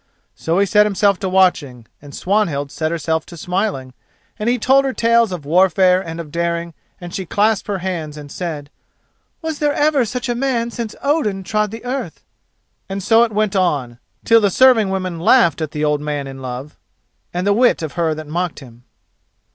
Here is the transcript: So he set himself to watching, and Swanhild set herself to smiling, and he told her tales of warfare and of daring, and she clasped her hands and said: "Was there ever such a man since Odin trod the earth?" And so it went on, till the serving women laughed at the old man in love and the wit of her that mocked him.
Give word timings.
So 0.33 0.57
he 0.57 0.65
set 0.65 0.87
himself 0.87 1.19
to 1.19 1.29
watching, 1.29 1.85
and 2.01 2.15
Swanhild 2.15 2.71
set 2.71 2.89
herself 2.89 3.23
to 3.27 3.37
smiling, 3.37 3.93
and 4.39 4.49
he 4.49 4.57
told 4.57 4.83
her 4.83 4.93
tales 4.93 5.31
of 5.31 5.45
warfare 5.45 6.01
and 6.01 6.19
of 6.19 6.31
daring, 6.31 6.73
and 6.99 7.13
she 7.13 7.23
clasped 7.27 7.67
her 7.67 7.77
hands 7.77 8.17
and 8.17 8.31
said: 8.31 8.71
"Was 9.43 9.59
there 9.59 9.73
ever 9.75 10.03
such 10.03 10.27
a 10.27 10.33
man 10.33 10.71
since 10.71 10.95
Odin 11.03 11.43
trod 11.43 11.69
the 11.69 11.85
earth?" 11.85 12.23
And 12.89 13.03
so 13.03 13.21
it 13.23 13.31
went 13.31 13.55
on, 13.55 13.99
till 14.25 14.41
the 14.41 14.49
serving 14.49 14.89
women 14.89 15.19
laughed 15.19 15.61
at 15.61 15.69
the 15.69 15.85
old 15.85 16.01
man 16.01 16.25
in 16.25 16.41
love 16.41 16.79
and 17.31 17.45
the 17.45 17.53
wit 17.53 17.83
of 17.83 17.93
her 17.93 18.15
that 18.15 18.25
mocked 18.25 18.59
him. 18.59 18.85